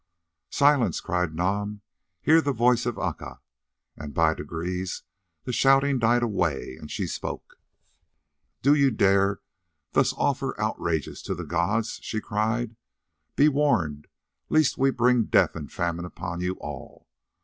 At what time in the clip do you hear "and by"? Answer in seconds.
3.95-4.33